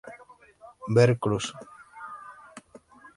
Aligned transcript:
Ver 0.95 1.11
cruz. 1.23 1.45